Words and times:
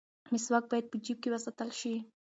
مسواک 0.31 0.63
باید 0.71 0.85
په 0.91 0.97
جیب 1.05 1.17
کې 1.21 1.29
وساتل 1.31 1.69
شي. 1.79 1.95